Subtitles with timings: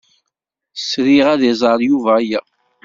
[0.79, 2.41] Sriɣ ad iẓer Yuba aya.